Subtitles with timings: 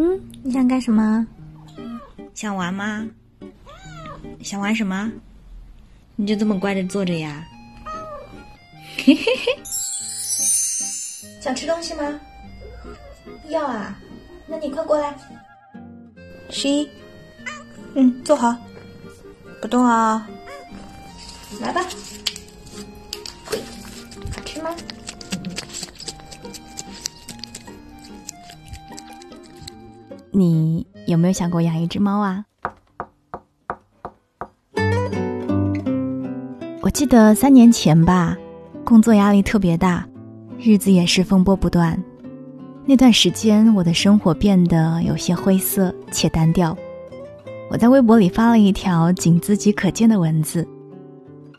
[0.00, 1.26] 嗯，你想干什么？
[2.32, 3.04] 想玩吗？
[4.44, 5.10] 想玩什么？
[6.14, 7.44] 你就这么乖的坐着呀？
[8.96, 9.60] 嘿嘿嘿。
[11.40, 12.20] 想吃东西吗？
[13.48, 13.98] 要啊，
[14.46, 15.12] 那你快过来。
[16.48, 16.88] 十一，
[17.96, 18.56] 嗯，坐好，
[19.60, 20.28] 不动啊。
[21.60, 21.82] 来吧。
[23.42, 24.70] 好吃吗？
[30.30, 32.44] 你有没有想过养一只猫啊？
[36.82, 38.36] 我记得三年前吧，
[38.84, 40.06] 工作压力特别大，
[40.58, 42.02] 日子也是风波不断。
[42.84, 46.76] 那段时间，我的生活变得有些灰色且单调。
[47.70, 50.66] 我在微博里发了一条仅自己可见的文字：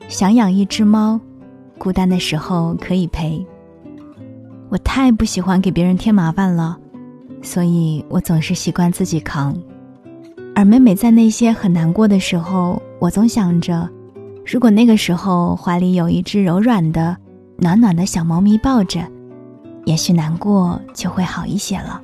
[0.07, 1.19] 想养一只猫，
[1.77, 3.45] 孤单的时候可以陪。
[4.69, 6.79] 我太不喜欢给别人添麻烦了。
[7.41, 9.55] 所以我总是习惯自己扛，
[10.55, 13.89] 而每每在那些很难过的时候，我总想着，
[14.45, 17.15] 如果那个时候怀里有一只柔软的、
[17.57, 19.01] 暖暖的小猫咪抱着，
[19.85, 22.01] 也许难过就会好一些了。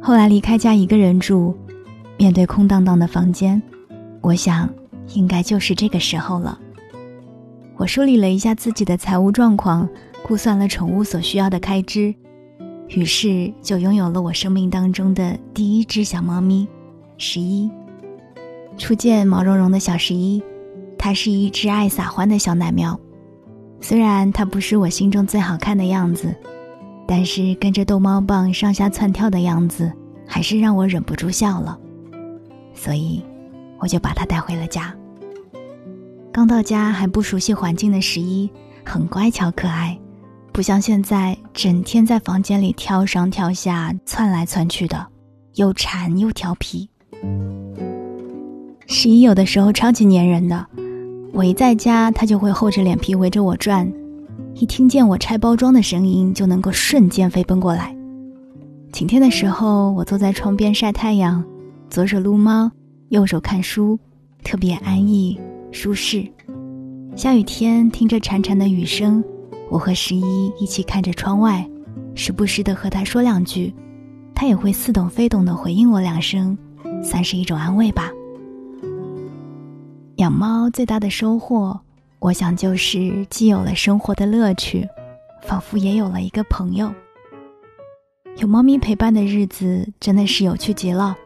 [0.00, 1.54] 后来离开家一个人住，
[2.16, 3.60] 面对空荡荡的房间，
[4.20, 4.68] 我想，
[5.14, 6.58] 应该就是这个时候了。
[7.76, 9.88] 我梳理了一下自己的财务状况，
[10.22, 12.14] 估算了宠物所需要的开支。
[12.90, 16.66] 于是就拥有了我生命当中的第一只小猫咪，
[17.18, 17.70] 十一。
[18.76, 20.42] 初见毛茸茸的小十一，
[20.98, 22.98] 它是一只爱撒欢的小奶喵。
[23.80, 26.34] 虽然它不是我心中最好看的样子，
[27.06, 29.92] 但是跟着逗猫棒上下窜跳的样子，
[30.26, 31.78] 还是让我忍不住笑了。
[32.74, 33.22] 所以，
[33.78, 34.92] 我就把它带回了家。
[36.32, 38.50] 刚到家还不熟悉环境的十一，
[38.84, 39.96] 很乖巧可爱。
[40.60, 45.06] 不像现在整天在房间里跳上跳下、窜来窜去的，
[45.54, 46.86] 又馋又调皮。
[48.86, 50.66] 十一有的时候超级粘人的，
[51.32, 53.90] 我一在家，他就会厚着脸皮围着我转，
[54.52, 57.96] 一听见我拆包装的声音，就能够瞬间飞奔过来。
[58.92, 61.42] 晴天的时候，我坐在窗边晒太阳，
[61.88, 62.70] 左手撸猫，
[63.08, 63.98] 右手看书，
[64.44, 65.40] 特别安逸
[65.72, 66.22] 舒适。
[67.16, 69.24] 下雨天，听着潺潺的雨声。
[69.70, 71.64] 我和十一一起看着窗外，
[72.16, 73.72] 时不时的和他说两句，
[74.34, 76.58] 他也会似懂非懂的回应我两声，
[77.04, 78.10] 算是一种安慰吧。
[80.16, 81.80] 养猫最大的收获，
[82.18, 84.88] 我想就是既有了生活的乐趣，
[85.42, 86.92] 仿佛也有了一个朋友。
[88.38, 91.16] 有猫咪陪伴的日子真的是有趣极了，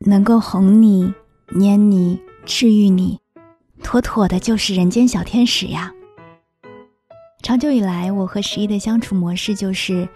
[0.00, 1.14] 能够哄你、
[1.60, 3.20] 粘你、治愈你，
[3.84, 5.92] 妥妥的就是人间小天使呀。
[7.40, 10.08] 长久以来，我和十一的相处模式就是：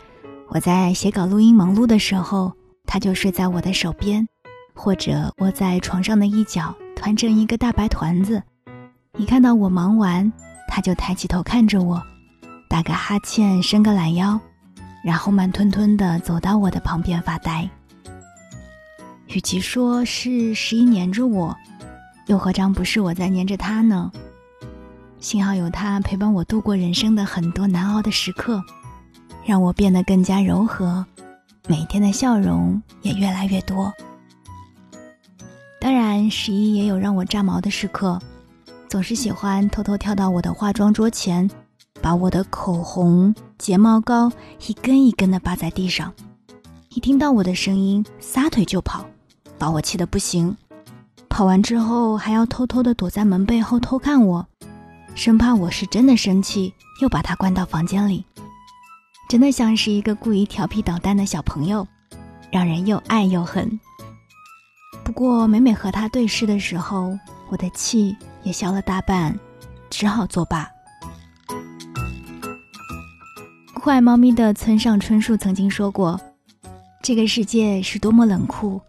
[0.49, 2.53] 我在写稿、录音忙碌的时候，
[2.85, 4.27] 他就睡在我的手边，
[4.75, 8.43] 或者窝在床上的一角，团成一个大白团子。
[9.17, 10.31] 一看到我忙完，
[10.69, 12.03] 他就抬起头看着我，
[12.69, 14.39] 打个哈欠，伸个懒腰，
[15.05, 17.69] 然后慢吞吞地走到我的旁边发呆。
[19.29, 21.57] 与其说是十一黏着我，
[22.27, 24.11] 又何尝不是我在黏着他呢？
[25.23, 28.61] 幸好有他陪伴我度过人生的很多难熬的时刻，
[29.47, 31.07] 让我变得更加柔和，
[31.69, 33.93] 每天的笑容也越来越多。
[35.81, 38.19] 当然，十一也有让我炸毛的时刻，
[38.89, 41.49] 总是喜欢偷偷跳到我的化妆桌前，
[42.01, 44.31] 把我的口红、睫毛膏
[44.67, 46.13] 一根一根的扒在地上，
[46.89, 49.07] 一听到我的声音，撒腿就跑，
[49.57, 50.57] 把我气得不行。
[51.29, 54.45] 跑完之后，还要偷偷的躲在门背后偷看我。
[55.15, 58.25] 生怕我是真的生气，又把他关到房间里，
[59.29, 61.87] 真的像是一个故意调皮捣蛋的小朋友，
[62.51, 63.79] 让人又爱又恨。
[65.05, 67.17] 不过每每和他对视的时候，
[67.49, 69.39] 我的气也消了大半，
[69.91, 70.69] 只好作罢。
[73.75, 76.19] 酷爱猫咪的村上春树曾经说过
[77.03, 78.81] ：“这个世界是多么冷酷，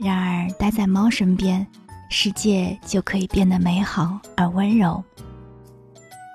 [0.00, 1.64] 然而待在猫身边，
[2.08, 5.02] 世界就可以变得美好而温柔。”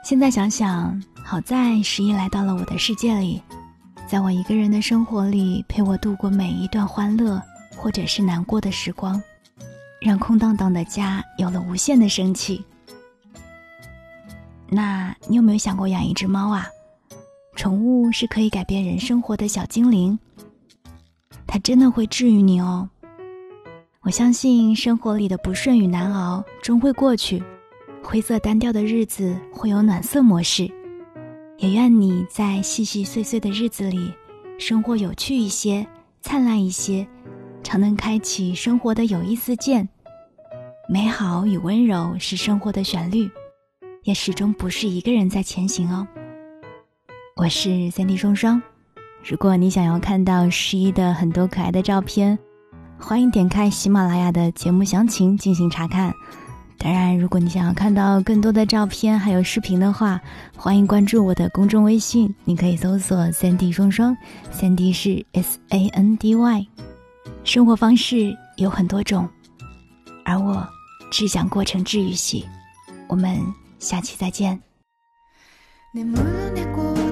[0.03, 3.41] 现在想想，好在十一来到了我的世界里，
[4.05, 7.41] 在我一个人的生活里陪我度过每一段欢乐
[7.77, 9.19] 或者是难过的时光，
[10.01, 12.61] 让空荡荡的家有了无限的生气。
[14.67, 16.67] 那你有没有想过养一只猫啊？
[17.55, 20.19] 宠物是可以改变人生活的小精灵，
[21.47, 22.89] 它真的会治愈你哦。
[24.01, 27.41] 我相信生活里的不顺与难熬终会过去。
[28.03, 30.69] 灰色单调的日子会有暖色模式，
[31.57, 34.13] 也愿你在细细碎碎的日子里，
[34.59, 35.87] 生活有趣一些，
[36.21, 37.07] 灿烂一些，
[37.63, 39.87] 常能开启生活的有一丝剑。
[40.87, 43.31] 美好与温柔是生活的旋律，
[44.03, 46.05] 也始终不是一个人在前行哦。
[47.37, 48.61] 我是三 D 双双，
[49.23, 52.37] 如果你想要看到十一的很多可爱的照片，
[52.99, 56.13] 欢迎点开喜马拉雅的节目详情进行查看。
[56.77, 60.19] 当然，如果你想要看到更多的照片还有视频的话，
[60.55, 64.15] 欢迎关注我的公众微信，你可以搜索“三 D 双双”，
[64.51, 66.67] 三 D 是 S A N D Y。
[67.45, 69.29] 生活方式有很多种，
[70.25, 70.67] 而我
[71.09, 72.45] 只想过成治愈系。
[73.07, 73.39] 我们
[73.79, 74.59] 下期再见。
[75.93, 77.02] 眠る猫